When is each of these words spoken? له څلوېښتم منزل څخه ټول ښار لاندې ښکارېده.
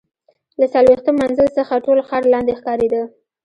له 0.59 0.65
څلوېښتم 0.73 1.15
منزل 1.21 1.47
څخه 1.57 1.83
ټول 1.85 1.97
ښار 2.07 2.23
لاندې 2.33 2.53
ښکارېده. 2.59 3.03